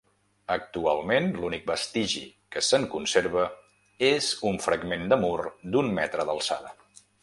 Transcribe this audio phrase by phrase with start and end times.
[0.53, 2.23] Actualment, l'únic vestigi
[2.57, 3.45] que se'n conserva
[4.11, 5.41] és un fragment de mur
[5.75, 6.79] d'un metre d'alçada.